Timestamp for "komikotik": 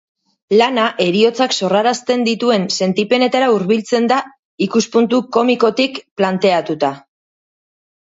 5.37-6.01